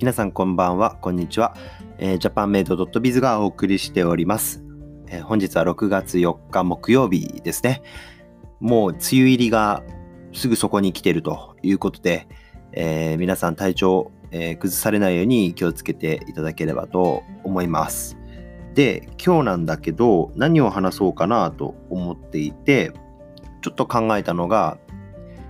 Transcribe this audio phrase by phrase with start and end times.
[0.00, 1.54] 皆さんこんばんは、こんにちは。
[1.98, 4.64] えー、ジャパンメイド .biz がお送りしております、
[5.08, 7.82] えー、本日は6月4日木曜日ですね。
[8.60, 9.82] もう梅雨入りが
[10.32, 12.28] すぐそこに来ているということで、
[12.72, 18.16] えー、皆さん体調、えー、崩されないように気をつけていただければと思います。
[18.72, 22.92] で、今日なんだけど何を話そうかなと思っていて、
[23.60, 24.78] ちょっと考えたのが、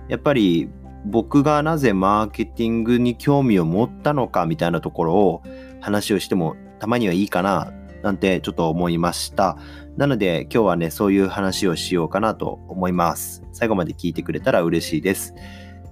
[0.09, 0.69] やっぱり
[1.05, 5.43] 僕がなぜマーケティングに興味を持ったのかみたいなところを
[5.79, 7.73] 話をしてもたまにはいいかな
[8.03, 9.57] なんてちょっと思いました。
[9.97, 13.43] なので今日はね、そういう話をしようかなと思います。
[13.51, 15.35] 最後まで聞いてくれたら嬉しいです。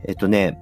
[0.06, 0.60] えっとね、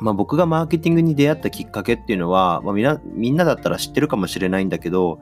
[0.00, 5.20] まあ、僕がマーケティングに出会ったきっかけっていうのは、まあ、みなみんなだったら知ってるかもしれないんだけど、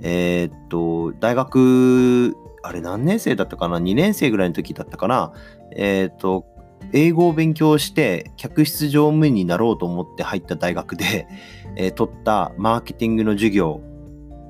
[0.00, 5.32] えー、っと、大学、あれ何年生だったかな ?2 年生ぐらいの時だったかな？
[5.76, 6.46] えー、っと、
[6.92, 11.26] 英語を勉強して客室乗務員になろうと思って入った大学で、
[11.76, 13.80] えー、取ったマーケティングの授業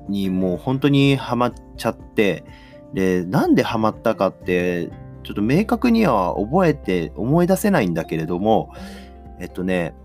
[0.09, 2.43] にもう本当にハマっちゃって
[2.93, 4.89] でなんでハマったかって
[5.23, 8.71] ちょっと明確には覚えて思い出せないんだけれども
[9.39, 9.95] えっとね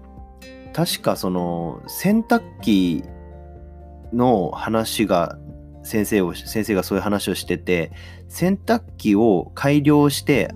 [0.73, 3.05] 確かその洗濯機
[4.15, 5.39] の話が
[5.83, 7.93] 先生を先生がそういう話をしてて
[8.29, 10.55] 洗濯機を改良して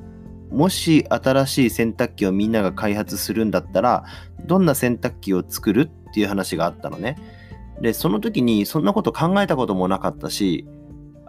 [0.54, 4.04] もし新しい洗濯機をみんなが開発するんだったら、
[4.46, 7.16] どんな洗濯機を作るっていう話があったのね。
[7.80, 10.64] で、その時にそんなこと考えたこともなかったし、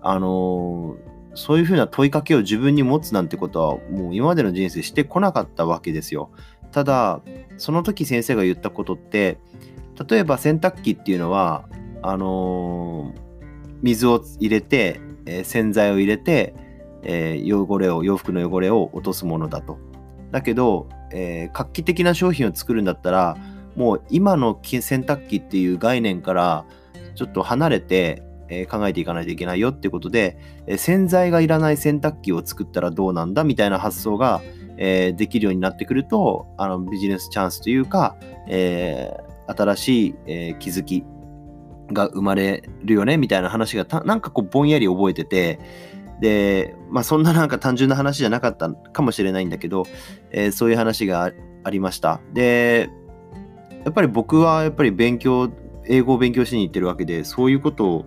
[0.03, 6.29] あのー、そういうふうな問いかけを自分に持つなんてことはもう今までの人生してこなかったわけですよ。
[6.71, 7.21] ただ、
[7.57, 9.39] その時先生が言ったことって、
[10.07, 11.67] 例えば洗濯機っていうのは、
[12.03, 13.19] あのー、
[13.81, 16.53] 水を入れて、えー、洗剤を入れて、
[17.05, 19.79] えー、汚れを洋服の汚れを落とすものだと。
[20.31, 23.37] だけど、えー、画期的な商品を作るんだったら
[23.75, 26.65] もう今の洗濯機っていう概念から
[27.15, 34.41] ちょっと離れて、えー、考えていかないといけないよってことで、え、洗剤がいらない洗濯機を作ったらどうなんだみたいな発想が、
[34.77, 38.15] え、できるようになってくるとあのビジネスチャンスというか、
[38.47, 39.15] え
[39.47, 41.03] 新しい、え気づき
[41.91, 45.59] が生まれるよねみたいな話がなんかこうぼんやり覚えてて
[46.21, 49.83] で、まあ、そんななんか単純な話じゃなかったかもしれないんだけど、
[50.31, 51.31] えー、そういう話が
[51.63, 52.21] ありました。
[52.33, 52.89] で、
[53.83, 55.51] やっぱり僕はやっぱり勉強、
[55.87, 58.05] 英語を勉強しに行ってるわけで、そういうことを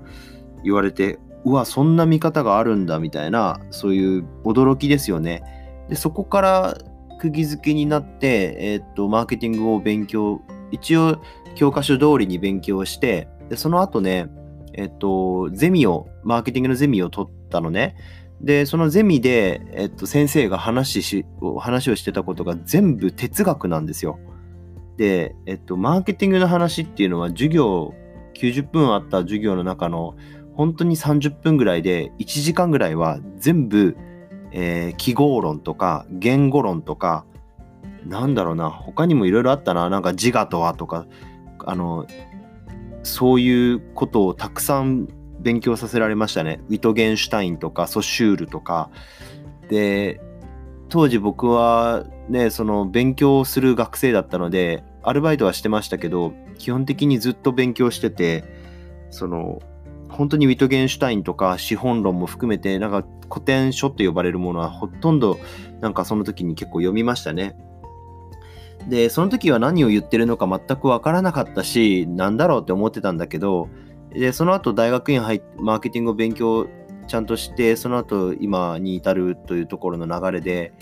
[0.65, 5.43] 言われて、うわ、そんな見方があるんだみたいな、そういう驚きですよね。
[5.89, 6.79] で、そこから
[7.21, 10.41] 釘付けになって、えー、っと、マーケティングを勉強、
[10.71, 11.21] 一応
[11.55, 14.29] 教科書通りに勉強して、で、その後ね、
[14.75, 17.97] えっと、ゼミを、マーケティングのゼミを取ってたのね。
[18.41, 21.27] で、そのゼミで、えっと、先生が話し
[21.59, 24.19] 話をしてたことが全部哲学なんですよ。
[24.97, 27.95] で、えっと、マーケティングの話っていうのは授業、
[28.35, 30.15] 90分あった授業の中の
[30.59, 33.97] 本当に30分ぐらいで1時間ぐらいは全部、
[34.53, 37.25] えー、記号論とか言語論とか
[38.05, 41.07] なんだろうな他にもいろいろあったななんか自我とはとか
[41.65, 42.07] あの
[43.05, 45.09] そういうことをたくさん
[45.41, 46.61] 勉強させられましたね。
[46.69, 48.91] ウィトゲンシュタインとかソシュールとか。
[49.69, 50.21] で、
[50.89, 58.45] 当時僕はね、その勉強する学生だったので、アルバイトはしてましたけど、基本的にずっと勉強してて、
[59.11, 59.61] その、
[60.09, 65.39] 本当にウィトゲンシュタインとか資本論も含めて、なんか古典書って呼ばれるものはほとんど
[65.81, 67.57] なんかその時に結構読みましたね。
[68.89, 73.69] で、その時は何を言ってるのか全くわからなかったし、なんだろうって思ってたんだけど、
[74.13, 76.69] で、その後大学院入って、マーケティングを勉強
[77.07, 80.73] ちゃんとして、その後今に至るというところの流れで、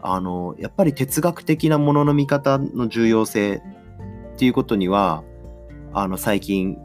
[0.00, 3.62] あの、やっぱり哲学的なものの見方の重要性
[4.34, 5.22] っていうことには、
[5.92, 6.78] あの、最近、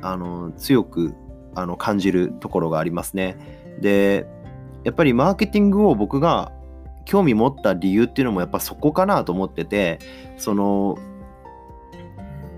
[0.00, 1.14] あの、強く
[1.54, 3.36] あの感じるところがありますね。
[3.80, 4.26] で、
[4.84, 6.52] やっぱりマーケティングを僕が
[7.04, 9.98] 興味持った理由っていうのもやっぱそこかなと思ってて
[10.36, 10.98] その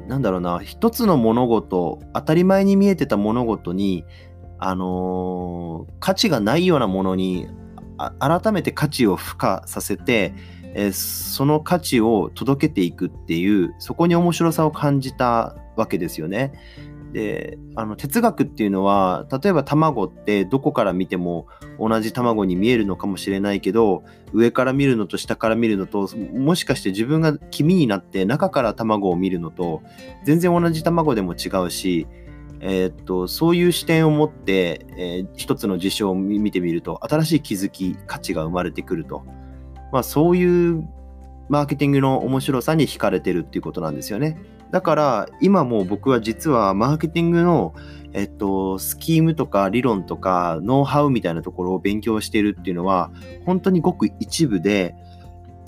[0.08, 4.04] なんだろうな一つの物事当たり前に見えてた物事に
[4.58, 7.48] あのー、価値がないようなものに
[8.18, 10.34] 改めて価値を付加させて、
[10.74, 16.52] えー、その価値を届けていくっていうそこに面白さを感じたわけですよね。
[17.14, 21.46] であの哲学っていうのは例えば卵ってどこから見ても
[21.78, 24.02] 同じ卵に見えるのかもしれないけど
[24.32, 29.80] 上から見るのと下から見るのともしかして自分が黄身になって中から卵を見るのと
[30.24, 32.08] 全然同じ卵でも違うし、
[32.58, 39.22] えー、っとそういう視点を持って、えー、一つの事象を見てみると新しい気づき価値が生まれてくると、
[39.92, 40.88] まあ、そういう
[41.48, 44.38] マーケティングの面白さに惹かれてるっていうことなんですよね。
[44.70, 47.74] だから今も僕は実はマーケティングの
[48.14, 53.10] えっと、スキームとか理論とかノウハウみたいなところを勉強しているっていうのは
[53.44, 54.94] 本当にごく一部で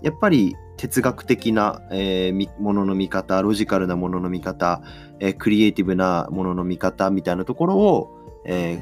[0.01, 4.81] やっぱり哲学的な、えー、ものの見方ロジカルなものの見方、
[5.19, 8.75] えー、クリエイティブなものの見方みたいなところを、え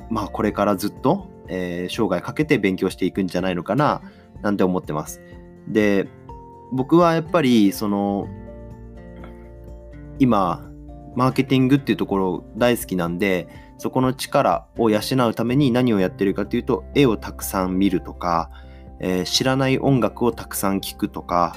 [0.00, 4.02] ー、まあこれからずっと、え生涯かけて勉強していくんじゃないのかな
[4.40, 5.20] なんて思ってます。
[5.68, 6.08] で
[6.72, 8.26] 僕はやっぱりその
[10.18, 10.68] 今
[11.14, 18.50] マーケティングっていうところ大好きなんでそこの力を養うために何をやってるかというと絵をたくさん見るとか、
[19.00, 21.56] えー、知らない音楽をたくさん聴くとか、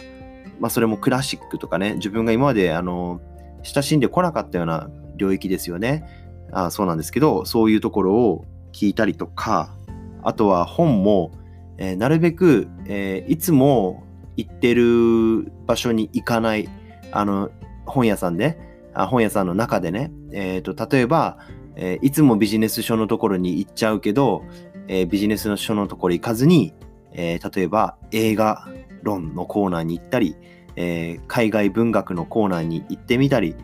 [0.60, 3.22] まあ、それもクラシックとかね自分が今まであの
[3.64, 6.06] 親しんでこなかったような領域ですよね。
[6.52, 9.76] あそうなんですけどそういうところを聞いたりとか
[10.24, 11.32] あとは本も、
[11.78, 14.04] えー、なるべく、えー、いつも
[14.38, 16.70] 行ってる場所に行かない
[17.12, 17.50] あの
[17.86, 18.58] 本屋さんで、
[18.94, 21.38] 本屋さんの中でね、えーと、例えば、
[21.76, 24.44] えー、いつもビジネス書のところに行っちゃうけど、
[24.88, 26.74] えー、ビジネスの書のところ行かずに、
[27.12, 28.68] えー、例えば映画
[29.04, 30.36] 論のコーナーに行ったり、
[30.78, 33.56] え海外文学のコーナーに行ってみたり、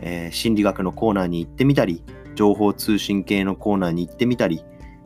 [0.00, 2.02] え心理学のコーナーに行ってみたり、
[2.36, 4.64] 情報通信系のコーナーに行ってみたり、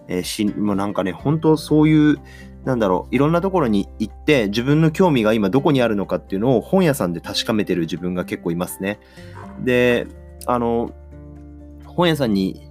[0.09, 2.19] えしもうなんかね、本当そういう、
[2.65, 8.99] なんだろう、いろんなところに行って、自分の興味が今どこにあるのかっていうのを本屋さんで確かめてる自分が結構いますね。
[9.65, 10.07] で、
[10.47, 10.91] あの、
[11.87, 12.69] 本屋さんに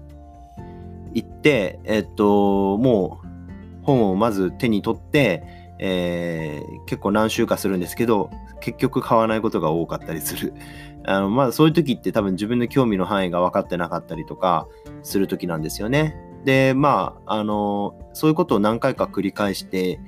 [1.14, 3.28] 行って、えっと、もう
[3.84, 5.44] 本をまず手に取って、
[5.80, 8.30] えー、結構何週かするんですけど、
[8.60, 10.54] 結局買わないことが多かったりする。
[11.06, 14.68] あのまあそういう時って多分自分の興味の範囲が分かってなかったりとか
[15.04, 16.18] する時なんですよね。
[16.48, 20.00] で、まあ、あの、そういうことを何回か繰り返して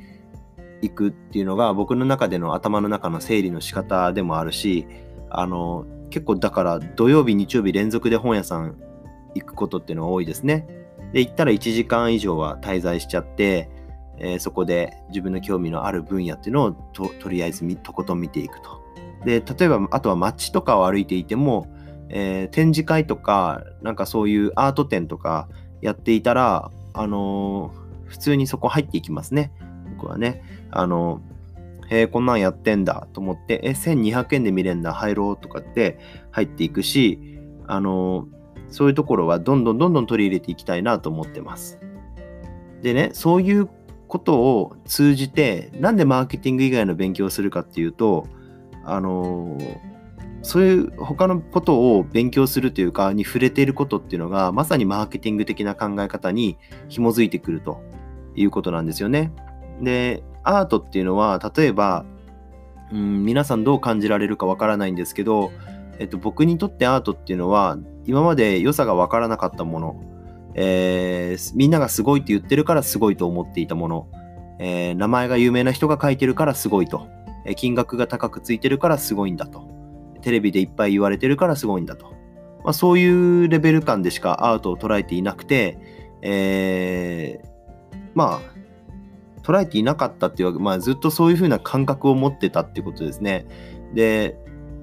[0.82, 4.88] いくっていうのが僕の中での頭の中の整理の仕方でもあるし、
[5.30, 8.78] あの、結構だから土曜日、日曜日連続で本屋さん
[9.36, 10.66] 行くことっていうのが多いですね。
[11.12, 13.70] で、行ったら1時間以上は滞在しちゃって、
[14.18, 18.82] えー、そこで自分の興味のある分野っていうのをととりあえずとことん見ていくと。
[19.26, 21.68] で、例えばあとは街とかを歩いていても、
[22.08, 25.50] えー、展示会とか、なんかそういうアート展とか
[25.82, 29.52] やっていたら、あのー、普通にそこ入っていきますね。
[29.98, 30.44] 僕はね。
[30.72, 31.30] あのー
[31.92, 36.00] えー、こんなんやってんだと思って、え、1200円で見れんだ、入ろうとかって
[36.32, 37.20] 入っていくし、
[37.68, 41.80] あのー、そういうところはどんどんどんどん取り入れていきたいなと思ってます。
[42.84, 43.68] でね、そういう
[44.08, 48.28] ことを通じて、なんでマーケティング以外の勉強をするかっていうと、
[48.86, 49.78] あのー、
[50.42, 56.58] そういう他のことを勉強するというか、に触れていることっていうのが、まさにマーケティング的な考え方に
[56.88, 57.82] 紐づいてくると
[58.36, 59.32] いうことなんですよね。
[59.82, 62.06] で、アートっていうのは例えば、
[62.92, 65.52] うん、皆さんどう感じられるかわからないんですけど、
[66.00, 70.04] えっと、僕にとってアートっていうのは今まで良さがわからなかったもの、
[70.56, 74.08] えー、みんながすごいって言ってるからすごいと思っていたもの、
[74.60, 77.08] えー、名前が有名な人が書いてるからすごいと、
[77.46, 79.69] えー、金額が高くついてるからすごいんだと。
[80.22, 82.08] テレビでいっぱい言われてるからすごいんだと、
[82.64, 85.78] まあ、そういうレベル感でしかアートを捉えていなくて、
[86.22, 88.60] えー、まあ
[89.44, 93.48] 捉えていなかったっていうわけ、まあ、ずっとそういうふうな感覚を持ってたってことですね。
[93.94, 94.38] で、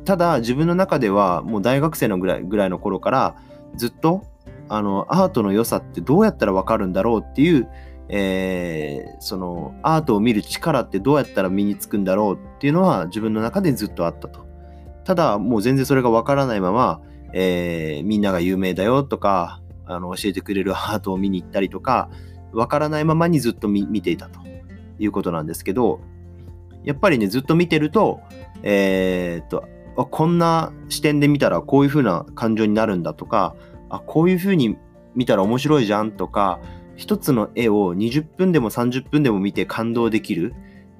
[0.04, 3.36] ただ自分の中ではもう大学生のぐらいぐらいの頃から
[3.74, 4.24] ずっと
[4.68, 7.68] あのアートの良さってどうやったらわかるんだろうっていう、
[8.08, 14.46] えー、そのアートを見る力ってどうやったら身につくんだろうっていうのは自分の中でずっとあったと。
[15.06, 17.00] ただもう全然それがわからないまま、
[17.32, 22.10] えー、みんなが有名だよとかあの教えてくれるアートを見に行ったりとか
[22.52, 24.46] わからないままにずっと見ていたと。
[24.98, 26.00] いうことなんですけど、
[26.84, 28.20] やっぱりね、ずっと見てると、
[28.62, 29.66] えー、っと、
[30.10, 33.54] こんな視点で見たらこういう風な感情になるんだとか、
[33.88, 34.76] あ、こういう風に
[35.14, 36.60] 見たら面白いじゃんとか、
[36.96, 40.54] 一つの絵を20分でも30分でも見て感動できる、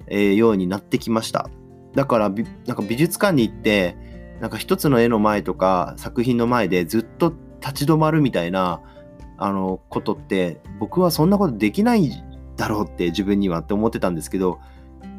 [0.07, 1.49] えー、ようになってきました。
[1.97, 3.97] だからなんか美術館に行って、
[4.39, 8.81] なんか一つの絵の前とか作品の前でずっと立ち止まるみたいな
[9.35, 12.11] あのことって僕はそんなことできない
[12.55, 14.59] だろうって自分にはって思ってたんですけど、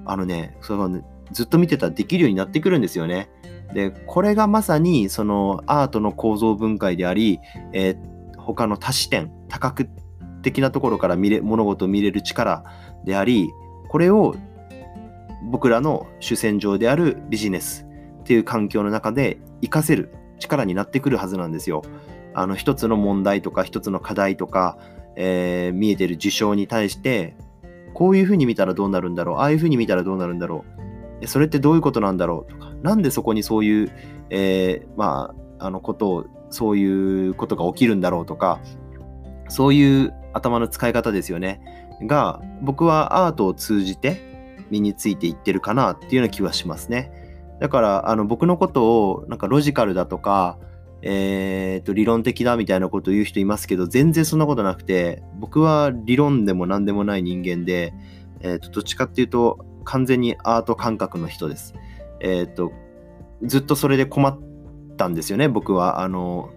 [0.04, 3.28] あのね、そのずっと見てたらできるようになってくるんですよね。
[3.74, 7.40] で、これがまさにそのアートの構造分解であり、
[7.72, 9.84] えー、他の多視点、多角
[10.42, 12.62] 的なところから見れ物事を見れる力
[13.04, 13.50] であり、
[13.88, 14.36] これを
[15.44, 17.86] 僕らの主戦場であるビジネス
[18.20, 21.82] っていう環境の中で活かせる力になってくるはずなんですよ。
[22.34, 24.78] あの一つの問題とか一つの課題とか
[25.20, 27.34] えー、見えてる事象に対して
[27.92, 30.78] こういうふうに見たらどうなるんだろうああいうふうに見たらどうなるんだろう
[31.26, 33.92] それってどういうことなんだろうとか、なんでそこにそういう、
[34.30, 38.60] えー、まあ、あのことを、そういうことが起きるんだろうとか、
[39.48, 41.60] そういう頭の使い方ですよね。
[42.02, 44.37] が、僕はアートを通じて
[44.70, 47.12] 身についていってるかなっていうような気はしますね。
[47.60, 50.58] だから、あの、僕のことを、なんかロジカルだとか、
[51.02, 57.94] えー、と理論的だみたいなことを言う人いますけど全然そんなことなくて僕は理論でも何でもない人間で、
[58.40, 61.74] えー、とどっちかっていうと完全にアート感覚の人です。
[62.20, 62.72] えっ、ー、と
[63.42, 64.38] ずっとそれで困っ
[64.96, 66.50] たんですよね僕はあの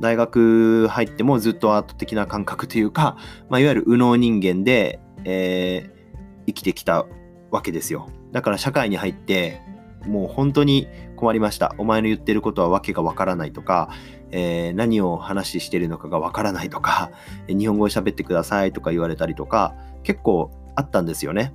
[0.00, 3.16] 大学入ってもずっとアート的な感覚というか、
[3.50, 7.06] まあ、いわゆる右脳人間で、えー、生きてきた
[7.50, 9.60] わけですよだから社会に入って
[10.06, 11.74] もう本当に困りました。
[11.78, 13.90] お前の言ってることはわけがわからないとか、
[14.30, 17.10] えー、何を話してるのかがわからないとか、
[17.48, 21.52] 日本語で喋ってくださいとか言われたりとか、結構あったんですよね。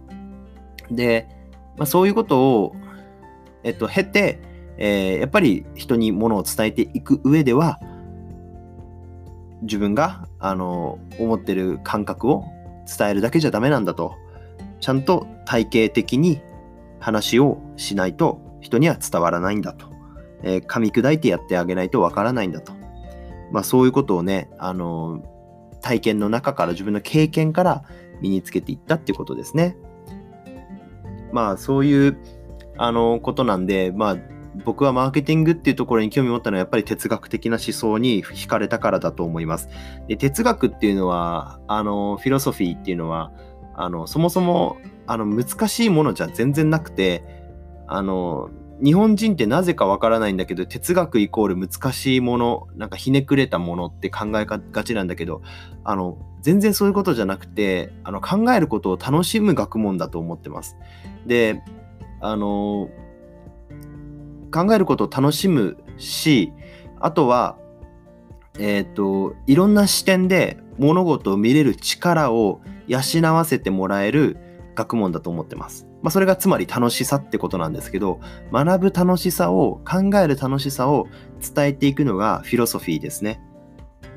[0.89, 1.29] で、
[1.77, 2.75] まあ、そういうことを、
[3.63, 4.41] えっと、経て、
[4.77, 7.79] えー、やっぱり人にものを伝えていく上では、
[9.61, 12.45] 自分が、あの、思ってる感覚を
[12.97, 14.15] 伝えるだけじゃダメなんだと。
[14.79, 16.41] ちゃんと体系的に
[16.99, 19.87] 話をしないと人には伝わらないんだと。
[20.43, 22.73] えー、噛み砕いてやってあげないとわからないんだと。
[23.51, 25.23] まあそういうことをね、あの
[25.81, 27.83] 体験の中から自分の経験から
[28.21, 29.77] 身につけていったっていうことですね。
[31.31, 32.17] まあそういう
[32.77, 34.17] あのことなんで、まあ
[34.65, 39.69] 僕はマーケティングっていうところに興味を持ったのはやっぱり哲学的な思想に惹かれたからだと思います。
[40.07, 43.31] で哲学っていうのは、あのフィロソフィーっていうのは、
[43.81, 47.23] あのそもそもあの難しいものじゃ全然なくて
[47.87, 48.51] あの
[48.83, 55.41] 日本人ってなぜかわからないんだけど哲学イコール難しいものなんかひねくれたものって考えがちなんだけど
[55.83, 60.77] あの全然そういうことじゃなくてあの考えることを楽しむ学問だと思ってます。
[61.25, 61.63] で
[62.19, 62.89] あの
[64.53, 66.51] 考えることを楽しむし
[66.99, 67.57] あとは
[68.59, 72.99] えっ、ー、といろんな視点で物事を見れる力を養
[73.33, 74.37] わせてもらえる
[74.75, 75.87] 学問だと思ってます。
[76.01, 78.19] まあ、それがつまり楽しさってことなんですけど、
[78.51, 81.07] 学ぶ楽しさを、考える楽しさを
[81.39, 83.39] 伝えていくのがフィロソフィーですね。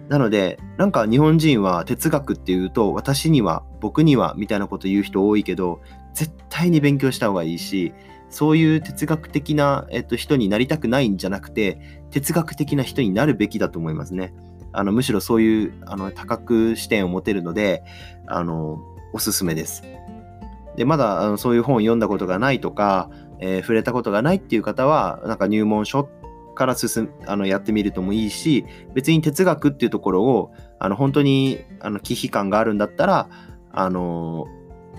[0.09, 5.81] なので、なんか日本人は哲学っていうと、私には、僕には、みたいなこと言う人多いけど、
[6.15, 7.93] 絶対に勉強した方がいいし、
[8.29, 11.79] そういう哲学的な、えっと、人になりたくないんじゃなくて、
[12.15, 14.33] 哲学的な人になるべきだと思いますね。
[14.73, 17.83] あのむしろそういうあの多角視点を持てるので、
[18.29, 18.79] あの
[19.13, 19.83] おすすめです。
[20.77, 26.09] で、まだあのそういう本を読んだことがないとか、えー、触れたことがないっていう方は、なんか入門書
[26.55, 33.29] から進あのやってみるともいいし、別に哲学っていうところを、あの本当にあの忌避感があるんだったら、
[33.73, 34.47] あの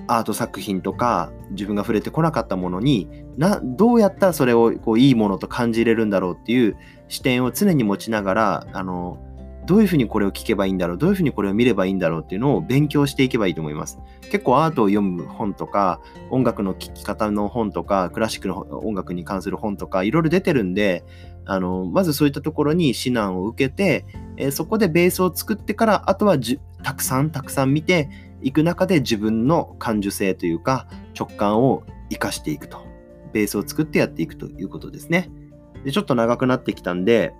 [0.07, 9.19] アート作品とか自分が触れてこなかったものになどうやったらそれをこういいものと感じれるんだろうっていう視点を常に持ちながらあの
[9.65, 13.99] どういうふうにこれを聞けばいいんだろう、どういうふうにこれを見ればいいんだろうっていうのを勉強していけばいいと思います。
[14.31, 15.99] 結構アートを読む本とか、
[16.29, 21.03] 音楽の聴き方の本とか、クラシックの音楽に関する本とか、いろいろ出てるんで、
[21.47, 24.05] あのまずそういったところに指南を受けて、
[24.37, 26.37] えー、そこでベースを作ってから、あとは
[26.83, 28.09] たくさんたくさん見て
[28.45, 30.87] いく中で自分の感受性というか、
[31.17, 32.85] 直感を生かしていくと。
[33.33, 35.29] ベースを作ってやっていくということですね。
[35.83, 37.33] でちょっと長くなってきたんで、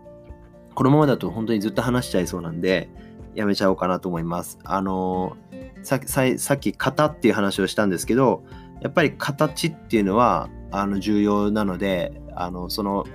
[0.73, 2.89] このままだと本当にずっと話しちゃいそうなんで、
[3.35, 4.59] やめちゃおうかなと思います。
[4.63, 5.37] あの
[5.83, 8.43] ささっき型っていう話をしたんですけど、
[8.81, 13.05] やっぱり形っていうのはあの重要なので、あのその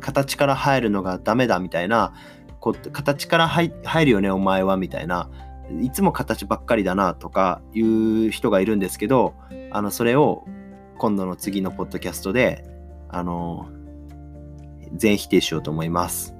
[0.00, 2.14] 形から入るのがダメだみたいな、
[2.58, 3.70] こう形から入
[4.04, 5.30] るよね、お前はみたいな、
[5.82, 9.34] いつも形ばっかりだなとかいう人がいるんですけど、
[9.70, 10.46] あのそれを
[10.98, 12.64] 今度の次のポッドキャストで、
[13.08, 13.68] あの
[14.94, 16.34] 全否定しようと思います。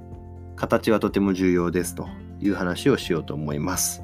[0.57, 2.09] 形はとても重要ですと
[2.41, 4.03] いう話をしようと思います。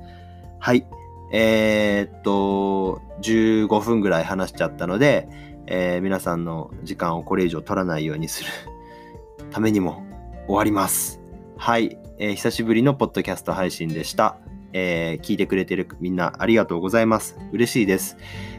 [0.61, 0.87] はい。
[1.33, 5.29] えー、っと、15分ぐらい話しちゃったので、
[5.67, 8.51] えー、皆さんの時間をこれ以上取らないようにする
[9.51, 10.05] ためにも
[10.47, 11.21] 終わります。
[11.57, 14.39] はい、えー、久しぶりのポッドキャスト配信でした。
[14.75, 17.39] えー、聞いてくれてるみんなありがとうございます。
[17.53, 18.19] 嬉しいです。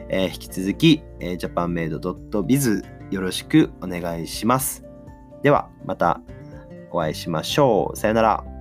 [0.10, 4.84] えー、引き続き、えー、japanmade.biz よろしくお願いします。
[5.44, 6.22] では、また
[6.92, 7.98] お会いしましょう。
[7.98, 8.55] さよなら。